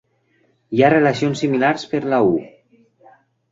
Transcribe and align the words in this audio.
Hi 0.77 0.81
ha 0.85 0.89
relacions 0.93 1.45
similars 1.45 1.87
per 1.93 2.03
la 2.15 2.23
"U". 2.33 2.35